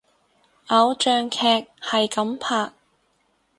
[0.69, 1.37] 偶像劇
[1.79, 2.73] 係噉拍！